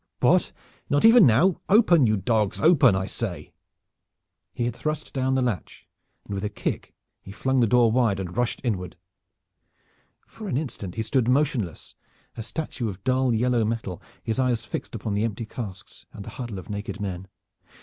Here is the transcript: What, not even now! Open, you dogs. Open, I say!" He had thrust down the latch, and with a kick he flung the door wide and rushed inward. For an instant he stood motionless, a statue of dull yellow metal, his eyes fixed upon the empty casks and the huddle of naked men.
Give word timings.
What, 0.19 0.51
not 0.89 1.05
even 1.05 1.27
now! 1.27 1.61
Open, 1.69 2.07
you 2.07 2.17
dogs. 2.17 2.59
Open, 2.59 2.95
I 2.95 3.05
say!" 3.05 3.53
He 4.51 4.65
had 4.65 4.75
thrust 4.75 5.13
down 5.13 5.35
the 5.35 5.43
latch, 5.43 5.87
and 6.25 6.33
with 6.33 6.43
a 6.43 6.49
kick 6.49 6.95
he 7.21 7.31
flung 7.31 7.59
the 7.59 7.67
door 7.67 7.91
wide 7.91 8.19
and 8.19 8.35
rushed 8.35 8.61
inward. 8.63 8.95
For 10.25 10.47
an 10.47 10.57
instant 10.57 10.95
he 10.95 11.03
stood 11.03 11.27
motionless, 11.27 11.93
a 12.35 12.41
statue 12.41 12.89
of 12.89 13.03
dull 13.03 13.31
yellow 13.31 13.63
metal, 13.63 14.01
his 14.23 14.39
eyes 14.39 14.65
fixed 14.65 14.95
upon 14.95 15.13
the 15.13 15.23
empty 15.23 15.45
casks 15.45 16.07
and 16.13 16.25
the 16.25 16.31
huddle 16.31 16.57
of 16.57 16.67
naked 16.67 16.99
men. 16.99 17.27